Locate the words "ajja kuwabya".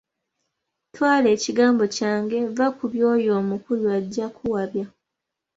3.97-4.85